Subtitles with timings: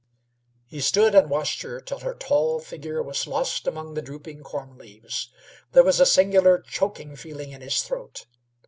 [0.65, 4.75] He stood and watched her till her tall figure was lost among the drooping corn
[4.79, 5.29] leaves.
[5.73, 8.25] There was a singular choking feeling in his throat.